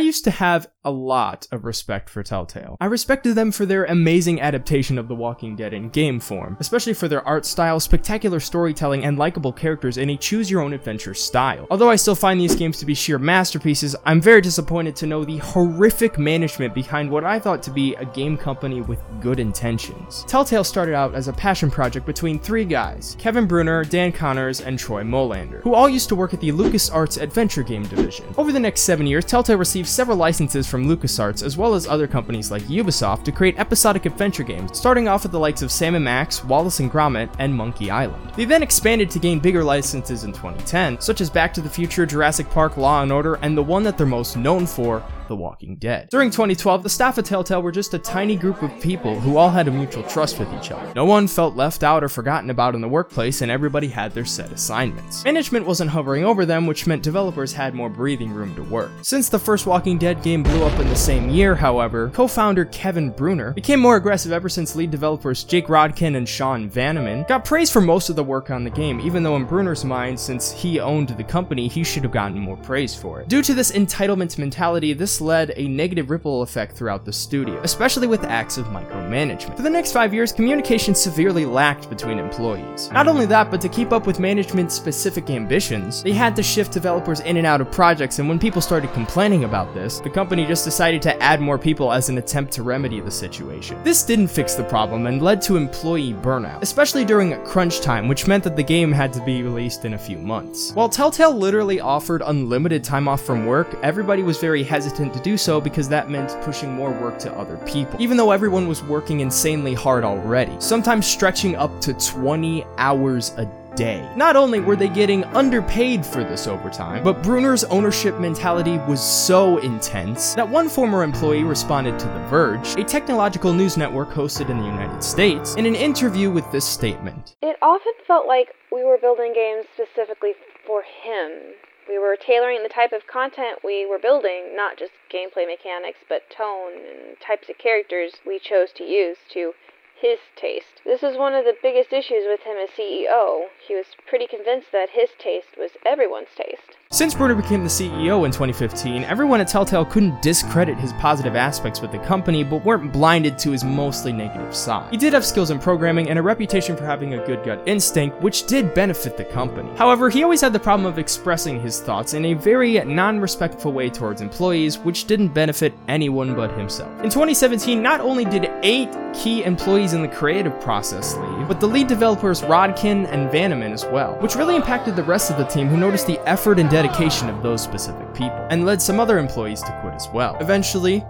used 0.00 0.24
to 0.24 0.30
have 0.30 0.68
a 0.84 0.90
lot 0.90 1.46
of 1.52 1.64
respect 1.64 2.08
for 2.08 2.22
Telltale. 2.22 2.76
I 2.80 2.86
respected 2.86 3.34
them 3.34 3.52
for 3.52 3.66
their 3.66 3.84
amazing 3.84 4.40
adaptation 4.40 4.98
of 4.98 5.08
The 5.08 5.14
Walking 5.14 5.56
Dead 5.56 5.74
in 5.74 5.90
game 5.90 6.20
form, 6.20 6.56
especially 6.58 6.94
for 6.94 7.08
their 7.08 7.26
art 7.26 7.44
style, 7.44 7.78
spectacular 7.80 8.40
storytelling, 8.40 9.04
and 9.04 9.18
likable 9.18 9.52
characters 9.52 9.98
in 9.98 10.10
a 10.10 10.16
choose 10.16 10.50
your 10.50 10.62
own 10.62 10.72
adventure 10.72 11.14
style. 11.14 11.66
Although 11.70 11.90
I 11.90 11.96
still 11.96 12.14
find 12.14 12.40
these 12.40 12.54
games 12.54 12.78
to 12.78 12.86
be 12.86 12.94
sheer 12.94 13.18
masterpieces, 13.18 13.94
I'm 14.04 14.20
very 14.20 14.40
disappointed 14.40 14.96
to 14.96 15.06
know 15.06 15.24
the 15.24 15.38
horrific 15.38 16.18
management 16.18 16.74
behind 16.74 17.10
what 17.10 17.24
I 17.24 17.38
thought 17.38 17.62
to 17.64 17.70
be 17.70 17.94
a 17.96 18.04
game 18.06 18.36
company 18.36 18.80
with 18.80 19.02
good 19.20 19.38
intentions. 19.38 20.24
Telltale 20.26 20.64
started 20.64 20.94
out 20.94 21.14
as 21.14 21.28
a 21.28 21.32
passion 21.32 21.70
project 21.70 22.06
between 22.06 22.38
three 22.38 22.64
guys 22.64 23.16
Kevin 23.18 23.46
Bruner, 23.46 23.84
Dan 23.84 24.12
Connors, 24.12 24.60
and 24.62 24.78
Troy 24.78 25.02
Molander, 25.02 25.60
who 25.62 25.74
all 25.74 25.88
used 25.88 26.08
to 26.08 26.16
work 26.16 26.32
at 26.32 26.40
the 26.40 26.52
LucasArts 26.52 27.20
Adventure 27.20 27.62
Game 27.62 27.82
Division. 27.82 28.24
Over 28.38 28.52
the 28.52 28.60
next 28.60 28.82
seven 28.82 29.06
years, 29.06 29.24
Telltale 29.24 29.58
received 29.58 29.88
several 29.90 30.16
licenses 30.16 30.66
from 30.66 30.86
LucasArts 30.86 31.42
as 31.42 31.56
well 31.56 31.74
as 31.74 31.86
other 31.86 32.06
companies 32.06 32.50
like 32.50 32.62
Ubisoft 32.62 33.24
to 33.24 33.32
create 33.32 33.58
episodic 33.58 34.06
adventure 34.06 34.42
games, 34.42 34.78
starting 34.78 35.08
off 35.08 35.24
with 35.24 35.32
the 35.32 35.38
likes 35.38 35.62
of 35.62 35.70
Sam 35.70 36.02
& 36.02 36.04
Max, 36.04 36.44
Wallace 36.44 36.80
and 36.80 36.90
Gromit, 36.90 37.34
and 37.38 37.54
Monkey 37.54 37.90
Island. 37.90 38.32
They 38.36 38.44
then 38.44 38.62
expanded 38.62 39.10
to 39.10 39.18
gain 39.18 39.40
bigger 39.40 39.64
licenses 39.64 40.24
in 40.24 40.32
2010, 40.32 41.00
such 41.00 41.20
as 41.20 41.28
Back 41.28 41.52
to 41.54 41.60
the 41.60 41.68
Future, 41.68 42.06
Jurassic 42.06 42.48
Park, 42.50 42.76
Law 42.76 43.04
& 43.10 43.10
Order, 43.10 43.34
and 43.42 43.56
the 43.56 43.62
one 43.62 43.82
that 43.82 43.98
they're 43.98 44.06
most 44.06 44.36
known 44.36 44.66
for, 44.66 45.02
the 45.30 45.36
Walking 45.36 45.76
Dead. 45.76 46.08
During 46.10 46.30
2012, 46.30 46.82
the 46.82 46.90
staff 46.90 47.16
of 47.16 47.24
Telltale 47.24 47.62
were 47.62 47.72
just 47.72 47.94
a 47.94 47.98
tiny 47.98 48.36
group 48.36 48.62
of 48.62 48.80
people 48.82 49.18
who 49.18 49.38
all 49.38 49.48
had 49.48 49.68
a 49.68 49.70
mutual 49.70 50.02
trust 50.02 50.38
with 50.38 50.52
each 50.52 50.70
other. 50.70 50.92
No 50.94 51.06
one 51.06 51.26
felt 51.26 51.56
left 51.56 51.82
out 51.82 52.04
or 52.04 52.08
forgotten 52.08 52.50
about 52.50 52.74
in 52.74 52.80
the 52.80 52.88
workplace, 52.88 53.40
and 53.40 53.50
everybody 53.50 53.88
had 53.88 54.12
their 54.12 54.24
set 54.24 54.52
assignments. 54.52 55.24
Management 55.24 55.66
wasn't 55.66 55.90
hovering 55.90 56.24
over 56.24 56.44
them, 56.44 56.66
which 56.66 56.86
meant 56.86 57.02
developers 57.02 57.52
had 57.52 57.74
more 57.74 57.88
breathing 57.88 58.32
room 58.32 58.54
to 58.56 58.62
work. 58.64 58.90
Since 59.02 59.28
the 59.28 59.38
first 59.38 59.66
Walking 59.66 59.98
Dead 59.98 60.22
game 60.22 60.42
blew 60.42 60.64
up 60.64 60.78
in 60.80 60.88
the 60.88 60.96
same 60.96 61.30
year, 61.30 61.54
however, 61.54 62.10
co-founder 62.10 62.64
Kevin 62.66 63.10
Bruner 63.10 63.52
became 63.52 63.78
more 63.78 63.96
aggressive 63.96 64.32
ever 64.32 64.48
since 64.48 64.74
lead 64.74 64.90
developers 64.90 65.44
Jake 65.44 65.68
Rodkin 65.68 66.16
and 66.16 66.28
Sean 66.28 66.68
Vanaman 66.68 67.26
got 67.28 67.44
praised 67.44 67.72
for 67.72 67.80
most 67.80 68.10
of 68.10 68.16
the 68.16 68.24
work 68.24 68.50
on 68.50 68.64
the 68.64 68.70
game, 68.70 68.98
even 69.00 69.22
though 69.22 69.36
in 69.36 69.44
Bruner's 69.44 69.84
mind, 69.84 70.18
since 70.18 70.50
he 70.50 70.80
owned 70.80 71.10
the 71.10 71.22
company, 71.22 71.68
he 71.68 71.84
should 71.84 72.02
have 72.02 72.12
gotten 72.12 72.38
more 72.38 72.56
praise 72.56 72.96
for 72.96 73.20
it. 73.20 73.28
Due 73.28 73.42
to 73.42 73.54
this 73.54 73.70
entitlement 73.70 74.36
mentality, 74.36 74.92
this 74.92 75.19
led 75.20 75.52
a 75.56 75.68
negative 75.68 76.10
ripple 76.10 76.42
effect 76.42 76.76
throughout 76.76 77.04
the 77.04 77.12
studio, 77.12 77.60
especially 77.62 78.06
with 78.06 78.24
acts 78.24 78.58
of 78.58 78.66
micromanagement. 78.66 79.56
For 79.56 79.62
the 79.62 79.70
next 79.70 79.92
five 79.92 80.14
years, 80.14 80.32
communication 80.32 80.94
severely 80.94 81.46
lacked 81.46 81.88
between 81.90 82.18
employees. 82.18 82.90
Not 82.92 83.08
only 83.08 83.26
that, 83.26 83.50
but 83.50 83.60
to 83.60 83.68
keep 83.68 83.92
up 83.92 84.06
with 84.06 84.20
management's 84.20 84.74
specific 84.74 85.30
ambitions, 85.30 86.02
they 86.02 86.12
had 86.12 86.36
to 86.36 86.42
shift 86.42 86.72
developers 86.72 87.20
in 87.20 87.36
and 87.36 87.46
out 87.46 87.60
of 87.60 87.70
projects, 87.70 88.18
and 88.18 88.28
when 88.28 88.38
people 88.38 88.60
started 88.60 88.92
complaining 88.92 89.44
about 89.44 89.72
this, 89.74 90.00
the 90.00 90.10
company 90.10 90.46
just 90.46 90.64
decided 90.64 91.02
to 91.02 91.22
add 91.22 91.40
more 91.40 91.58
people 91.58 91.92
as 91.92 92.08
an 92.08 92.18
attempt 92.18 92.52
to 92.52 92.62
remedy 92.62 93.00
the 93.00 93.10
situation. 93.10 93.82
This 93.84 94.02
didn't 94.02 94.28
fix 94.28 94.54
the 94.54 94.64
problem 94.64 95.06
and 95.06 95.22
led 95.22 95.42
to 95.42 95.56
employee 95.56 96.14
burnout, 96.14 96.62
especially 96.62 97.04
during 97.04 97.42
crunch 97.44 97.80
time, 97.80 98.08
which 98.08 98.26
meant 98.26 98.44
that 98.44 98.56
the 98.56 98.62
game 98.62 98.92
had 98.92 99.12
to 99.12 99.24
be 99.24 99.42
released 99.42 99.84
in 99.84 99.94
a 99.94 99.98
few 99.98 100.18
months. 100.18 100.72
While 100.72 100.88
Telltale 100.88 101.34
literally 101.34 101.80
offered 101.80 102.22
unlimited 102.24 102.84
time 102.84 103.08
off 103.08 103.22
from 103.22 103.46
work, 103.46 103.74
everybody 103.82 104.22
was 104.22 104.38
very 104.38 104.62
hesitant 104.62 105.09
to 105.12 105.20
do 105.20 105.36
so 105.36 105.60
because 105.60 105.88
that 105.88 106.10
meant 106.10 106.36
pushing 106.42 106.72
more 106.72 106.90
work 106.90 107.18
to 107.20 107.32
other 107.32 107.56
people, 107.58 108.00
even 108.00 108.16
though 108.16 108.30
everyone 108.30 108.68
was 108.68 108.82
working 108.82 109.20
insanely 109.20 109.74
hard 109.74 110.04
already, 110.04 110.54
sometimes 110.60 111.06
stretching 111.06 111.56
up 111.56 111.80
to 111.80 111.94
20 111.94 112.64
hours 112.78 113.30
a 113.36 113.44
day. 113.76 114.08
Not 114.16 114.36
only 114.36 114.60
were 114.60 114.76
they 114.76 114.88
getting 114.88 115.24
underpaid 115.24 116.04
for 116.04 116.24
this 116.24 116.46
overtime, 116.46 117.02
but 117.02 117.22
Bruner's 117.22 117.64
ownership 117.64 118.18
mentality 118.18 118.78
was 118.78 119.00
so 119.00 119.58
intense 119.58 120.34
that 120.34 120.48
one 120.48 120.68
former 120.68 121.02
employee 121.02 121.44
responded 121.44 121.98
to 121.98 122.06
The 122.06 122.26
Verge, 122.28 122.76
a 122.76 122.84
technological 122.84 123.52
news 123.52 123.76
network 123.76 124.10
hosted 124.10 124.50
in 124.50 124.58
the 124.58 124.64
United 124.64 125.02
States, 125.02 125.54
in 125.54 125.66
an 125.66 125.74
interview 125.74 126.30
with 126.30 126.50
this 126.52 126.64
statement. 126.64 127.36
It 127.42 127.56
often 127.62 127.92
felt 128.06 128.26
like 128.26 128.48
we 128.72 128.84
were 128.84 128.98
building 128.98 129.32
games 129.34 129.66
specifically 129.74 130.32
for 130.66 130.82
him. 130.82 131.54
We 131.90 131.98
were 131.98 132.14
tailoring 132.14 132.62
the 132.62 132.68
type 132.68 132.92
of 132.92 133.08
content 133.08 133.64
we 133.64 133.84
were 133.84 133.98
building, 133.98 134.54
not 134.54 134.76
just 134.76 134.92
gameplay 135.12 135.44
mechanics, 135.44 136.04
but 136.08 136.30
tone 136.30 136.74
and 136.74 137.18
types 137.18 137.48
of 137.48 137.58
characters 137.58 138.20
we 138.24 138.38
chose 138.38 138.70
to 138.74 138.84
use 138.84 139.18
to 139.30 139.54
his 139.96 140.20
taste. 140.36 140.82
This 140.84 141.02
was 141.02 141.16
one 141.16 141.34
of 141.34 141.44
the 141.44 141.56
biggest 141.60 141.92
issues 141.92 142.28
with 142.28 142.44
him 142.44 142.56
as 142.56 142.70
CEO. 142.70 143.48
He 143.58 143.74
was 143.74 143.96
pretty 144.06 144.28
convinced 144.28 144.70
that 144.70 144.90
his 144.90 145.10
taste 145.18 145.56
was 145.58 145.72
everyone's 145.84 146.32
taste. 146.36 146.76
Since 146.92 147.14
Bruner 147.14 147.36
became 147.36 147.62
the 147.62 147.68
CEO 147.68 148.26
in 148.26 148.32
2015, 148.32 149.04
everyone 149.04 149.40
at 149.40 149.46
Telltale 149.46 149.84
couldn't 149.84 150.20
discredit 150.20 150.76
his 150.76 150.92
positive 150.94 151.36
aspects 151.36 151.80
with 151.80 151.92
the 151.92 152.00
company, 152.00 152.42
but 152.42 152.64
weren't 152.64 152.92
blinded 152.92 153.38
to 153.38 153.52
his 153.52 153.62
mostly 153.62 154.12
negative 154.12 154.56
side. 154.56 154.90
He 154.90 154.96
did 154.96 155.12
have 155.12 155.24
skills 155.24 155.52
in 155.52 155.60
programming 155.60 156.10
and 156.10 156.18
a 156.18 156.22
reputation 156.22 156.76
for 156.76 156.84
having 156.84 157.14
a 157.14 157.24
good 157.24 157.44
gut 157.44 157.62
instinct, 157.64 158.20
which 158.20 158.44
did 158.48 158.74
benefit 158.74 159.16
the 159.16 159.24
company. 159.24 159.70
However, 159.76 160.10
he 160.10 160.24
always 160.24 160.40
had 160.40 160.52
the 160.52 160.58
problem 160.58 160.84
of 160.84 160.98
expressing 160.98 161.60
his 161.60 161.80
thoughts 161.80 162.14
in 162.14 162.24
a 162.24 162.34
very 162.34 162.84
non-respectful 162.84 163.72
way 163.72 163.88
towards 163.88 164.20
employees, 164.20 164.76
which 164.76 165.04
didn't 165.04 165.28
benefit 165.28 165.72
anyone 165.86 166.34
but 166.34 166.50
himself. 166.58 166.90
In 167.04 167.08
2017, 167.08 167.80
not 167.80 168.00
only 168.00 168.24
did 168.24 168.50
eight 168.64 168.90
key 169.14 169.44
employees 169.44 169.92
in 169.92 170.02
the 170.02 170.08
creative 170.08 170.60
process 170.60 171.16
leave, 171.16 171.39
but 171.50 171.58
the 171.58 171.66
lead 171.66 171.88
developers 171.88 172.42
Rodkin 172.42 173.08
and 173.10 173.28
Vanaman 173.28 173.72
as 173.72 173.84
well, 173.84 174.14
which 174.20 174.36
really 174.36 174.54
impacted 174.54 174.94
the 174.94 175.02
rest 175.02 175.32
of 175.32 175.36
the 175.36 175.42
team 175.42 175.66
who 175.66 175.76
noticed 175.76 176.06
the 176.06 176.20
effort 176.20 176.60
and 176.60 176.70
dedication 176.70 177.28
of 177.28 177.42
those 177.42 177.60
specific 177.60 178.14
people, 178.14 178.46
and 178.50 178.64
led 178.64 178.80
some 178.80 179.00
other 179.00 179.18
employees 179.18 179.60
to 179.62 179.76
quit 179.80 179.94
as 179.94 180.08
well. 180.14 180.36
Eventually, 180.38 181.04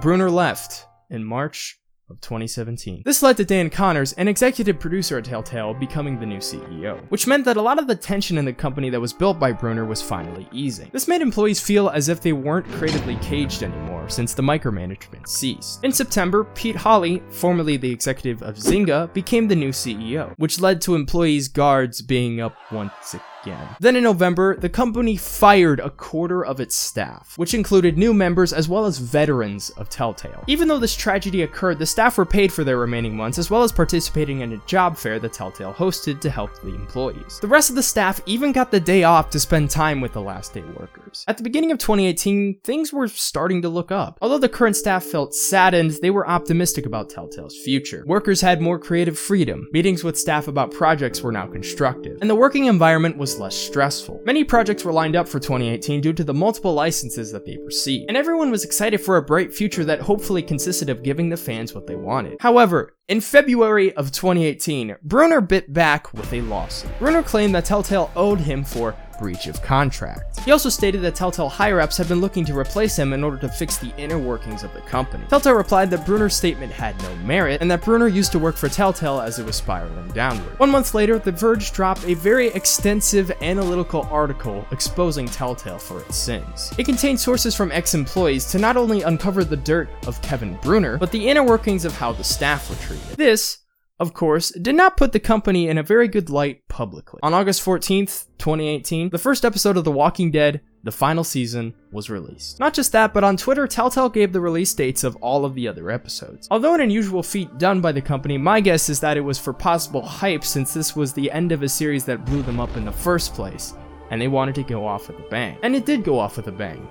Bruner 0.00 0.30
left 0.30 0.86
in 1.10 1.22
March 1.22 1.78
of 2.08 2.20
2017. 2.20 3.02
This 3.04 3.22
led 3.22 3.36
to 3.38 3.44
Dan 3.44 3.70
Connors, 3.70 4.12
an 4.14 4.28
executive 4.28 4.78
producer 4.78 5.18
at 5.18 5.24
Telltale, 5.24 5.74
becoming 5.74 6.18
the 6.18 6.26
new 6.26 6.38
CEO, 6.38 7.00
which 7.10 7.26
meant 7.26 7.44
that 7.44 7.56
a 7.56 7.62
lot 7.62 7.78
of 7.78 7.86
the 7.86 7.96
tension 7.96 8.38
in 8.38 8.44
the 8.44 8.52
company 8.52 8.90
that 8.90 9.00
was 9.00 9.12
built 9.12 9.38
by 9.38 9.52
Bruner 9.52 9.84
was 9.84 10.02
finally 10.02 10.48
easing. 10.52 10.90
This 10.92 11.08
made 11.08 11.22
employees 11.22 11.60
feel 11.60 11.88
as 11.88 12.08
if 12.08 12.20
they 12.20 12.32
weren't 12.32 12.68
creatively 12.72 13.16
caged 13.16 13.62
anymore 13.62 14.08
since 14.08 14.34
the 14.34 14.42
micromanagement 14.42 15.26
ceased. 15.26 15.82
In 15.84 15.92
September, 15.92 16.44
Pete 16.54 16.76
Hawley, 16.76 17.22
formerly 17.30 17.76
the 17.76 17.90
executive 17.90 18.42
of 18.42 18.56
Zynga, 18.56 19.12
became 19.12 19.48
the 19.48 19.56
new 19.56 19.70
CEO, 19.70 20.34
which 20.36 20.60
led 20.60 20.80
to 20.82 20.94
employees' 20.94 21.48
guards 21.48 22.02
being 22.02 22.40
up 22.40 22.56
once 22.70 23.14
again 23.14 23.26
again. 23.42 23.68
Then 23.80 23.96
in 23.96 24.02
November, 24.02 24.56
the 24.56 24.68
company 24.68 25.16
fired 25.16 25.80
a 25.80 25.90
quarter 25.90 26.44
of 26.44 26.60
its 26.60 26.74
staff, 26.74 27.34
which 27.36 27.54
included 27.54 27.98
new 27.98 28.14
members 28.14 28.52
as 28.52 28.68
well 28.68 28.86
as 28.86 28.98
veterans 28.98 29.70
of 29.70 29.88
Telltale. 29.88 30.44
Even 30.46 30.68
though 30.68 30.78
this 30.78 30.96
tragedy 30.96 31.42
occurred, 31.42 31.78
the 31.78 31.86
staff 31.92 32.16
were 32.16 32.24
paid 32.24 32.50
for 32.50 32.64
their 32.64 32.78
remaining 32.78 33.14
months 33.14 33.38
as 33.38 33.50
well 33.50 33.62
as 33.62 33.70
participating 33.70 34.40
in 34.40 34.54
a 34.54 34.56
job 34.66 34.96
fair 34.96 35.18
that 35.18 35.34
Telltale 35.34 35.74
hosted 35.74 36.20
to 36.20 36.30
help 36.30 36.50
the 36.62 36.74
employees. 36.74 37.38
The 37.40 37.46
rest 37.46 37.68
of 37.68 37.76
the 37.76 37.82
staff 37.82 38.20
even 38.24 38.50
got 38.50 38.70
the 38.70 38.80
day 38.80 39.04
off 39.04 39.28
to 39.30 39.38
spend 39.38 39.70
time 39.70 40.00
with 40.00 40.14
the 40.14 40.22
last 40.22 40.54
day 40.54 40.62
workers. 40.62 41.24
At 41.28 41.36
the 41.36 41.42
beginning 41.42 41.70
of 41.70 41.78
2018, 41.78 42.60
things 42.64 42.92
were 42.92 43.08
starting 43.08 43.60
to 43.62 43.68
look 43.68 43.92
up. 43.92 44.18
Although 44.22 44.38
the 44.38 44.48
current 44.48 44.74
staff 44.74 45.04
felt 45.04 45.34
saddened, 45.34 45.98
they 46.00 46.10
were 46.10 46.26
optimistic 46.26 46.86
about 46.86 47.10
Telltale's 47.10 47.58
future. 47.58 48.04
Workers 48.06 48.40
had 48.40 48.62
more 48.62 48.78
creative 48.78 49.18
freedom, 49.18 49.68
meetings 49.72 50.02
with 50.02 50.18
staff 50.18 50.48
about 50.48 50.72
projects 50.72 51.20
were 51.20 51.32
now 51.32 51.46
constructive, 51.46 52.16
and 52.22 52.30
the 52.30 52.34
working 52.34 52.64
environment 52.64 53.18
was 53.18 53.38
less 53.38 53.54
stressful. 53.54 54.22
Many 54.24 54.44
projects 54.44 54.84
were 54.84 54.92
lined 54.92 55.14
up 55.14 55.28
for 55.28 55.38
2018 55.38 56.00
due 56.00 56.14
to 56.14 56.24
the 56.24 56.32
multiple 56.32 56.72
licenses 56.72 57.30
that 57.32 57.44
they 57.44 57.58
received, 57.58 58.06
and 58.08 58.16
everyone 58.16 58.50
was 58.50 58.64
excited 58.64 58.98
for 58.98 59.18
a 59.18 59.22
bright 59.22 59.52
future 59.52 59.84
that 59.84 60.00
hopefully 60.00 60.42
consisted 60.42 60.88
of 60.88 61.02
giving 61.02 61.28
the 61.28 61.36
fans 61.36 61.74
what 61.74 61.81
they 61.86 61.96
wanted. 61.96 62.36
However, 62.40 62.96
in 63.08 63.20
February 63.20 63.92
of 63.94 64.12
2018, 64.12 64.96
Bruner 65.02 65.40
bit 65.40 65.72
back 65.72 66.12
with 66.12 66.32
a 66.32 66.40
lawsuit. 66.40 66.90
Bruner 66.98 67.22
claimed 67.22 67.54
that 67.54 67.64
Telltale 67.64 68.10
owed 68.16 68.40
him 68.40 68.64
for 68.64 68.96
breach 69.18 69.46
of 69.46 69.62
contract. 69.62 70.40
He 70.40 70.52
also 70.52 70.68
stated 70.68 71.02
that 71.02 71.14
Telltale 71.14 71.48
higher-ups 71.48 71.96
have 71.96 72.08
been 72.08 72.20
looking 72.20 72.44
to 72.46 72.58
replace 72.58 72.96
him 72.98 73.12
in 73.12 73.22
order 73.22 73.36
to 73.38 73.48
fix 73.48 73.78
the 73.78 73.94
inner 73.96 74.18
workings 74.18 74.62
of 74.62 74.72
the 74.74 74.80
company. 74.80 75.24
Telltale 75.28 75.54
replied 75.54 75.90
that 75.90 76.04
Bruner's 76.04 76.34
statement 76.34 76.72
had 76.72 77.00
no 77.02 77.14
merit, 77.16 77.60
and 77.60 77.70
that 77.70 77.84
Bruner 77.84 78.08
used 78.08 78.32
to 78.32 78.38
work 78.38 78.56
for 78.56 78.68
Telltale 78.68 79.20
as 79.20 79.38
it 79.38 79.46
was 79.46 79.56
spiraling 79.56 80.08
downward. 80.08 80.58
One 80.58 80.70
month 80.70 80.94
later, 80.94 81.18
The 81.18 81.32
Verge 81.32 81.72
dropped 81.72 82.04
a 82.06 82.14
very 82.14 82.48
extensive 82.48 83.30
analytical 83.40 84.08
article 84.10 84.66
exposing 84.72 85.26
Telltale 85.26 85.78
for 85.78 86.00
its 86.00 86.16
sins. 86.16 86.72
It 86.78 86.84
contained 86.84 87.20
sources 87.20 87.54
from 87.54 87.72
ex-employees 87.72 88.46
to 88.46 88.58
not 88.58 88.76
only 88.76 89.02
uncover 89.02 89.44
the 89.44 89.56
dirt 89.56 89.88
of 90.06 90.20
Kevin 90.22 90.58
Bruner, 90.62 90.98
but 90.98 91.12
the 91.12 91.28
inner 91.28 91.44
workings 91.44 91.84
of 91.84 91.96
how 91.96 92.12
the 92.12 92.24
staff 92.24 92.68
were 92.68 92.76
treated. 92.76 93.16
This 93.16 93.58
of 94.00 94.14
course, 94.14 94.50
did 94.50 94.74
not 94.74 94.96
put 94.96 95.12
the 95.12 95.20
company 95.20 95.68
in 95.68 95.78
a 95.78 95.82
very 95.82 96.08
good 96.08 96.28
light 96.30 96.60
publicly. 96.68 97.20
On 97.22 97.34
August 97.34 97.64
14th, 97.64 98.26
2018, 98.38 99.10
the 99.10 99.18
first 99.18 99.44
episode 99.44 99.76
of 99.76 99.84
The 99.84 99.92
Walking 99.92 100.30
Dead, 100.30 100.60
the 100.82 100.90
final 100.90 101.22
season, 101.22 101.74
was 101.92 102.10
released. 102.10 102.58
Not 102.58 102.74
just 102.74 102.90
that, 102.92 103.14
but 103.14 103.22
on 103.22 103.36
Twitter, 103.36 103.68
Telltale 103.68 104.08
gave 104.08 104.32
the 104.32 104.40
release 104.40 104.74
dates 104.74 105.04
of 105.04 105.14
all 105.16 105.44
of 105.44 105.54
the 105.54 105.68
other 105.68 105.90
episodes. 105.90 106.48
Although 106.50 106.74
an 106.74 106.80
unusual 106.80 107.22
feat 107.22 107.58
done 107.58 107.80
by 107.80 107.92
the 107.92 108.00
company, 108.02 108.36
my 108.38 108.60
guess 108.60 108.88
is 108.88 108.98
that 109.00 109.16
it 109.16 109.20
was 109.20 109.38
for 109.38 109.52
possible 109.52 110.02
hype 110.02 110.44
since 110.44 110.74
this 110.74 110.96
was 110.96 111.12
the 111.12 111.30
end 111.30 111.52
of 111.52 111.62
a 111.62 111.68
series 111.68 112.04
that 112.06 112.24
blew 112.24 112.42
them 112.42 112.58
up 112.58 112.76
in 112.76 112.84
the 112.84 112.90
first 112.90 113.34
place, 113.34 113.74
and 114.10 114.20
they 114.20 114.28
wanted 114.28 114.56
to 114.56 114.64
go 114.64 114.84
off 114.84 115.06
with 115.08 115.18
a 115.20 115.28
bang. 115.30 115.58
And 115.62 115.76
it 115.76 115.86
did 115.86 116.02
go 116.02 116.18
off 116.18 116.36
with 116.36 116.48
a 116.48 116.52
bang. 116.52 116.88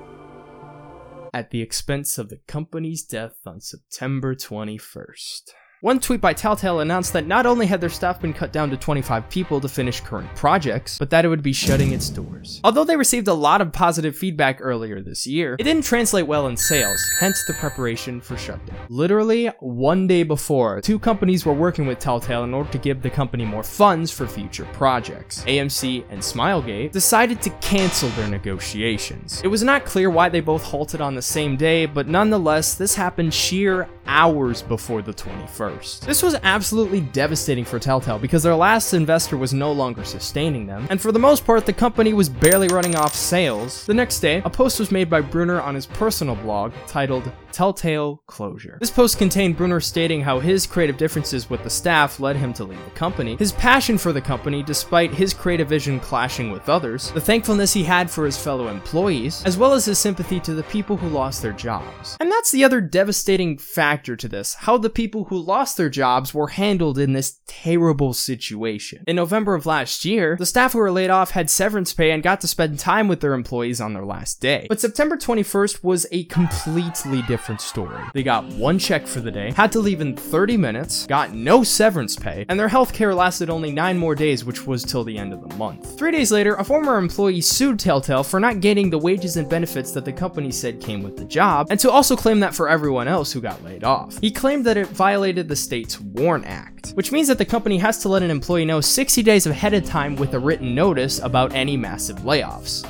at 1.33 1.49
the 1.51 1.61
expense 1.61 2.17
of 2.17 2.29
the 2.29 2.39
company's 2.47 3.03
death 3.03 3.35
on 3.45 3.59
September 3.61 4.35
21st. 4.35 5.51
One 5.83 5.99
tweet 5.99 6.21
by 6.21 6.33
Telltale 6.33 6.81
announced 6.81 7.11
that 7.13 7.25
not 7.25 7.47
only 7.47 7.65
had 7.65 7.81
their 7.81 7.89
staff 7.89 8.21
been 8.21 8.33
cut 8.33 8.53
down 8.53 8.69
to 8.69 8.77
25 8.77 9.27
people 9.31 9.59
to 9.59 9.67
finish 9.67 9.99
current 9.99 10.29
projects, 10.35 10.99
but 10.99 11.09
that 11.09 11.25
it 11.25 11.27
would 11.27 11.41
be 11.41 11.53
shutting 11.53 11.91
its 11.91 12.07
doors. 12.07 12.61
Although 12.63 12.83
they 12.83 12.95
received 12.95 13.27
a 13.27 13.33
lot 13.33 13.61
of 13.61 13.73
positive 13.73 14.15
feedback 14.15 14.59
earlier 14.61 15.01
this 15.01 15.25
year, 15.25 15.55
it 15.57 15.63
didn't 15.63 15.83
translate 15.83 16.27
well 16.27 16.45
in 16.45 16.55
sales, 16.55 17.03
hence 17.19 17.43
the 17.45 17.55
preparation 17.55 18.21
for 18.21 18.37
shutdown. 18.37 18.77
Literally 18.89 19.47
one 19.59 20.05
day 20.05 20.21
before, 20.21 20.81
two 20.81 20.99
companies 20.99 21.47
were 21.47 21.53
working 21.53 21.87
with 21.87 21.97
Telltale 21.97 22.43
in 22.43 22.53
order 22.53 22.71
to 22.73 22.77
give 22.77 23.01
the 23.01 23.09
company 23.09 23.43
more 23.43 23.63
funds 23.63 24.11
for 24.11 24.27
future 24.27 24.65
projects. 24.73 25.43
AMC 25.45 26.05
and 26.11 26.21
Smilegate 26.21 26.91
decided 26.91 27.41
to 27.41 27.49
cancel 27.59 28.09
their 28.09 28.27
negotiations. 28.27 29.41
It 29.43 29.47
was 29.47 29.63
not 29.63 29.85
clear 29.85 30.11
why 30.11 30.29
they 30.29 30.41
both 30.41 30.61
halted 30.61 31.01
on 31.01 31.15
the 31.15 31.23
same 31.23 31.57
day, 31.57 31.87
but 31.87 32.07
nonetheless, 32.07 32.75
this 32.75 32.93
happened 32.93 33.33
sheer 33.33 33.89
hours 34.05 34.61
before 34.61 35.01
the 35.01 35.13
21st. 35.13 36.01
This 36.01 36.23
was 36.23 36.35
absolutely 36.43 37.01
devastating 37.01 37.65
for 37.65 37.79
Telltale 37.79 38.19
because 38.19 38.43
their 38.43 38.55
last 38.55 38.93
investor 38.93 39.37
was 39.37 39.53
no 39.53 39.71
longer 39.71 40.03
sustaining 40.03 40.67
them, 40.67 40.87
and 40.89 41.01
for 41.01 41.11
the 41.11 41.19
most 41.19 41.45
part, 41.45 41.65
the 41.65 41.73
company 41.73 42.13
was 42.13 42.29
barely 42.29 42.67
running 42.67 42.95
off 42.95 43.15
sales. 43.15 43.85
The 43.85 43.93
next 43.93 44.19
day, 44.19 44.41
a 44.45 44.49
post 44.49 44.79
was 44.79 44.91
made 44.91 45.09
by 45.09 45.21
Bruner 45.21 45.61
on 45.61 45.75
his 45.75 45.85
personal 45.85 46.35
blog 46.35 46.73
titled 46.87 47.31
Telltale 47.51 48.23
Closure. 48.27 48.77
This 48.79 48.89
post 48.89 49.17
contained 49.17 49.57
Bruner 49.57 49.79
stating 49.79 50.21
how 50.21 50.39
his 50.39 50.65
creative 50.65 50.97
differences 50.97 51.49
with 51.49 51.63
the 51.63 51.69
staff 51.69 52.19
led 52.19 52.35
him 52.35 52.53
to 52.53 52.63
leave 52.63 52.83
the 52.85 52.91
company, 52.91 53.35
his 53.35 53.51
passion 53.51 53.97
for 53.97 54.13
the 54.13 54.21
company 54.21 54.63
despite 54.63 55.13
his 55.13 55.33
creative 55.33 55.67
vision 55.67 55.99
clashing 55.99 56.51
with 56.51 56.69
others, 56.69 57.11
the 57.11 57.21
thankfulness 57.21 57.73
he 57.73 57.83
had 57.83 58.09
for 58.09 58.25
his 58.25 58.37
fellow 58.37 58.69
employees, 58.69 59.43
as 59.45 59.57
well 59.57 59.73
as 59.73 59.85
his 59.85 59.99
sympathy 59.99 60.39
to 60.39 60.53
the 60.53 60.63
people 60.63 60.95
who 60.95 61.09
lost 61.09 61.41
their 61.41 61.51
jobs. 61.51 62.15
And 62.19 62.31
that's 62.31 62.51
the 62.51 62.63
other 62.63 62.79
devastating 62.79 63.57
factor 63.57 64.15
to 64.15 64.27
this, 64.27 64.53
how 64.53 64.77
the 64.77 64.89
people 64.89 65.25
who 65.25 65.37
lost 65.37 65.75
their 65.75 65.89
jobs 65.89 66.33
were 66.33 66.47
handled 66.47 66.97
in 66.97 67.11
this 67.13 67.39
terrible 67.47 68.13
situation. 68.13 69.03
In 69.07 69.17
November 69.17 69.55
of 69.55 69.65
last 69.65 70.05
year, 70.05 70.37
the 70.37 70.45
staff 70.45 70.73
who 70.73 70.79
were 70.79 70.91
laid 70.91 71.09
off 71.09 71.31
had 71.31 71.49
severance 71.49 71.93
pay 71.93 72.11
and 72.11 72.23
got 72.23 72.39
to 72.41 72.47
spend 72.47 72.79
time 72.79 73.07
with 73.07 73.19
their 73.19 73.33
employees 73.33 73.81
on 73.81 73.93
their 73.93 74.05
last 74.05 74.39
day. 74.39 74.67
But 74.69 74.79
September 74.79 75.17
21st 75.17 75.83
was 75.83 76.07
a 76.11 76.23
completely 76.25 77.21
different 77.23 77.40
different 77.41 77.59
story. 77.59 78.03
They 78.13 78.21
got 78.21 78.45
one 78.45 78.77
check 78.77 79.07
for 79.07 79.19
the 79.19 79.31
day, 79.31 79.51
had 79.53 79.71
to 79.71 79.79
leave 79.79 79.99
in 79.99 80.15
30 80.15 80.57
minutes, 80.57 81.07
got 81.07 81.33
no 81.33 81.63
severance 81.63 82.15
pay, 82.15 82.45
and 82.47 82.59
their 82.59 82.69
healthcare 82.69 83.15
lasted 83.15 83.49
only 83.49 83.71
9 83.71 83.97
more 83.97 84.13
days, 84.13 84.45
which 84.45 84.67
was 84.67 84.83
till 84.83 85.03
the 85.03 85.17
end 85.17 85.33
of 85.33 85.41
the 85.41 85.55
month. 85.55 85.97
Three 85.97 86.11
days 86.11 86.31
later, 86.31 86.53
a 86.53 86.63
former 86.63 86.99
employee 86.99 87.41
sued 87.41 87.79
Telltale 87.79 88.23
for 88.23 88.39
not 88.39 88.59
getting 88.59 88.91
the 88.91 88.99
wages 88.99 89.37
and 89.37 89.49
benefits 89.49 89.91
that 89.93 90.05
the 90.05 90.13
company 90.13 90.51
said 90.51 90.79
came 90.79 91.01
with 91.01 91.17
the 91.17 91.25
job, 91.25 91.65
and 91.71 91.79
to 91.79 91.89
also 91.89 92.15
claim 92.15 92.39
that 92.41 92.53
for 92.53 92.69
everyone 92.69 93.07
else 93.07 93.31
who 93.31 93.41
got 93.41 93.63
laid 93.63 93.83
off. 93.83 94.19
He 94.19 94.29
claimed 94.29 94.63
that 94.67 94.77
it 94.77 94.89
violated 94.89 95.47
the 95.47 95.55
state's 95.55 95.99
WARN 95.99 96.43
Act, 96.43 96.91
which 96.91 97.11
means 97.11 97.27
that 97.27 97.39
the 97.39 97.45
company 97.45 97.79
has 97.79 97.97
to 98.03 98.09
let 98.09 98.21
an 98.21 98.29
employee 98.29 98.65
know 98.65 98.81
60 98.81 99.23
days 99.23 99.47
ahead 99.47 99.73
of 99.73 99.83
time 99.83 100.15
with 100.15 100.35
a 100.35 100.39
written 100.39 100.75
notice 100.75 101.17
about 101.17 101.55
any 101.55 101.75
massive 101.75 102.17
layoffs 102.17 102.85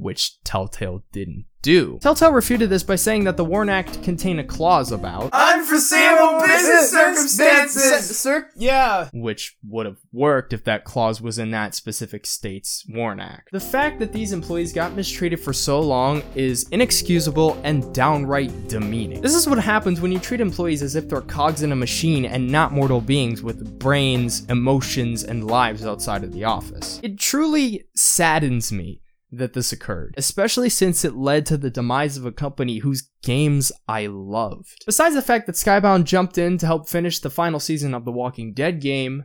which 0.00 0.40
Telltale 0.44 1.02
didn't 1.12 1.44
do. 1.62 1.98
Telltale 2.00 2.32
refuted 2.32 2.70
this 2.70 2.82
by 2.82 2.96
saying 2.96 3.24
that 3.24 3.36
the 3.36 3.44
WARN 3.44 3.68
Act 3.68 4.02
contained 4.02 4.40
a 4.40 4.44
clause 4.44 4.92
about 4.92 5.30
unforeseeable 5.32 6.40
business 6.40 6.90
circumstances. 6.90 8.18
Cir- 8.18 8.50
yeah, 8.56 9.08
which 9.12 9.56
would 9.64 9.86
have 9.86 9.98
worked 10.12 10.52
if 10.52 10.64
that 10.64 10.84
clause 10.84 11.20
was 11.20 11.38
in 11.38 11.50
that 11.50 11.74
specific 11.74 12.26
state's 12.26 12.84
WARN 12.88 13.20
Act. 13.20 13.50
The 13.52 13.60
fact 13.60 13.98
that 13.98 14.12
these 14.12 14.32
employees 14.32 14.72
got 14.72 14.94
mistreated 14.94 15.40
for 15.40 15.52
so 15.52 15.80
long 15.80 16.22
is 16.34 16.68
inexcusable 16.70 17.60
and 17.64 17.92
downright 17.94 18.68
demeaning. 18.68 19.20
This 19.20 19.34
is 19.34 19.48
what 19.48 19.58
happens 19.58 20.00
when 20.00 20.12
you 20.12 20.18
treat 20.18 20.40
employees 20.40 20.82
as 20.82 20.96
if 20.96 21.08
they're 21.08 21.20
cogs 21.20 21.62
in 21.62 21.72
a 21.72 21.76
machine 21.76 22.24
and 22.24 22.50
not 22.50 22.72
mortal 22.72 23.00
beings 23.00 23.42
with 23.42 23.78
brains, 23.78 24.44
emotions, 24.46 25.24
and 25.24 25.46
lives 25.46 25.84
outside 25.84 26.24
of 26.24 26.32
the 26.32 26.44
office. 26.44 27.00
It 27.02 27.18
truly 27.18 27.84
saddens 27.94 28.72
me 28.72 29.00
that 29.30 29.52
this 29.52 29.72
occurred, 29.72 30.14
especially 30.16 30.68
since 30.68 31.04
it 31.04 31.14
led 31.14 31.44
to 31.46 31.56
the 31.56 31.70
demise 31.70 32.16
of 32.16 32.24
a 32.24 32.32
company 32.32 32.78
whose 32.78 33.10
games 33.22 33.70
I 33.86 34.06
loved. 34.06 34.84
Besides 34.86 35.14
the 35.14 35.22
fact 35.22 35.46
that 35.46 35.56
Skybound 35.56 36.04
jumped 36.04 36.38
in 36.38 36.58
to 36.58 36.66
help 36.66 36.88
finish 36.88 37.18
the 37.18 37.30
final 37.30 37.60
season 37.60 37.94
of 37.94 38.04
the 38.04 38.12
Walking 38.12 38.54
Dead 38.54 38.80
game, 38.80 39.24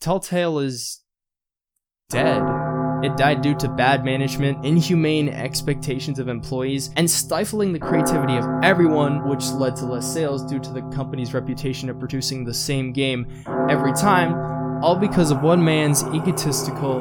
Telltale 0.00 0.58
is 0.58 1.02
dead. 2.08 2.42
It 3.02 3.16
died 3.18 3.42
due 3.42 3.54
to 3.56 3.68
bad 3.68 4.04
management, 4.04 4.64
inhumane 4.64 5.28
expectations 5.28 6.18
of 6.18 6.28
employees, 6.28 6.90
and 6.96 7.10
stifling 7.10 7.72
the 7.72 7.78
creativity 7.78 8.36
of 8.36 8.46
everyone, 8.62 9.28
which 9.28 9.44
led 9.50 9.76
to 9.76 9.84
less 9.84 10.10
sales 10.10 10.44
due 10.46 10.58
to 10.60 10.72
the 10.72 10.82
company's 10.94 11.34
reputation 11.34 11.90
of 11.90 11.98
producing 11.98 12.44
the 12.44 12.54
same 12.54 12.92
game 12.92 13.26
every 13.68 13.92
time, 13.92 14.82
all 14.82 14.96
because 14.96 15.30
of 15.30 15.42
one 15.42 15.62
man's 15.62 16.04
egotistical 16.04 17.00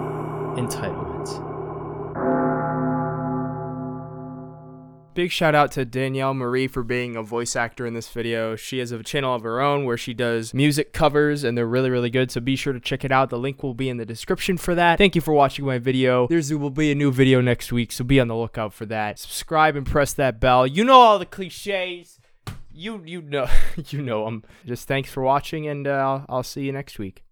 entitlement. 0.57 1.04
Big 5.15 5.31
shout 5.31 5.55
out 5.55 5.71
to 5.71 5.85
Danielle 5.85 6.33
Marie 6.33 6.67
for 6.67 6.83
being 6.83 7.15
a 7.15 7.23
voice 7.23 7.55
actor 7.55 7.85
in 7.85 7.93
this 7.93 8.09
video. 8.09 8.57
She 8.57 8.79
has 8.79 8.91
a 8.91 9.01
channel 9.01 9.33
of 9.33 9.43
her 9.43 9.61
own 9.61 9.85
where 9.85 9.95
she 9.95 10.13
does 10.13 10.53
music 10.53 10.91
covers 10.91 11.45
and 11.45 11.57
they're 11.57 11.65
really, 11.65 11.89
really 11.89 12.09
good. 12.09 12.31
So 12.31 12.41
be 12.41 12.57
sure 12.57 12.73
to 12.73 12.81
check 12.81 13.05
it 13.05 13.13
out. 13.13 13.29
The 13.29 13.39
link 13.39 13.63
will 13.63 13.73
be 13.73 13.87
in 13.87 13.95
the 13.95 14.05
description 14.05 14.57
for 14.57 14.75
that. 14.75 14.97
Thank 14.97 15.15
you 15.15 15.21
for 15.21 15.33
watching 15.33 15.65
my 15.65 15.77
video. 15.77 16.27
There's 16.27 16.53
will 16.53 16.69
be 16.69 16.91
a 16.91 16.95
new 16.95 17.13
video 17.13 17.39
next 17.39 17.71
week, 17.71 17.93
so 17.93 18.03
be 18.03 18.19
on 18.19 18.27
the 18.27 18.35
lookout 18.35 18.73
for 18.73 18.85
that. 18.87 19.17
Subscribe 19.17 19.77
and 19.77 19.85
press 19.85 20.11
that 20.11 20.41
bell. 20.41 20.67
You 20.67 20.83
know 20.83 20.99
all 20.99 21.17
the 21.17 21.25
cliches. 21.25 22.19
You 22.69 23.01
you 23.05 23.21
know 23.21 23.47
you 23.87 24.01
know 24.01 24.25
them. 24.25 24.43
Just 24.65 24.85
thanks 24.85 25.09
for 25.09 25.23
watching 25.23 25.65
and 25.65 25.87
uh, 25.87 25.91
I'll, 25.91 26.25
I'll 26.27 26.43
see 26.43 26.65
you 26.65 26.73
next 26.73 26.99
week. 26.99 27.24